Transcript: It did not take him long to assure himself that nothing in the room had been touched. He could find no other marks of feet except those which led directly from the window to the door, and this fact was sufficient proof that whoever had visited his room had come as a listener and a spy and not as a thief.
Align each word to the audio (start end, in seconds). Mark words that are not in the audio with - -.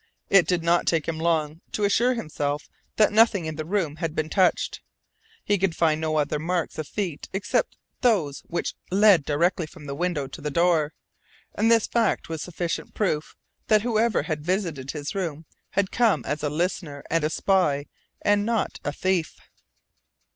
It 0.31 0.47
did 0.47 0.63
not 0.63 0.87
take 0.87 1.07
him 1.07 1.19
long 1.19 1.61
to 1.73 1.83
assure 1.83 2.15
himself 2.15 2.67
that 2.95 3.13
nothing 3.13 3.45
in 3.45 3.55
the 3.55 3.63
room 3.63 3.97
had 3.97 4.15
been 4.15 4.31
touched. 4.31 4.81
He 5.43 5.59
could 5.59 5.75
find 5.75 6.01
no 6.01 6.15
other 6.15 6.39
marks 6.39 6.79
of 6.79 6.87
feet 6.87 7.29
except 7.33 7.77
those 8.01 8.39
which 8.47 8.73
led 8.89 9.25
directly 9.25 9.67
from 9.67 9.85
the 9.85 9.93
window 9.93 10.25
to 10.25 10.41
the 10.41 10.49
door, 10.49 10.95
and 11.53 11.69
this 11.71 11.85
fact 11.85 12.29
was 12.29 12.41
sufficient 12.41 12.95
proof 12.95 13.35
that 13.67 13.83
whoever 13.83 14.23
had 14.23 14.43
visited 14.43 14.89
his 14.89 15.13
room 15.13 15.45
had 15.73 15.91
come 15.91 16.25
as 16.25 16.41
a 16.41 16.49
listener 16.49 17.03
and 17.11 17.23
a 17.23 17.29
spy 17.29 17.85
and 18.23 18.43
not 18.43 18.79
as 18.83 18.95
a 18.95 18.97
thief. 18.97 19.35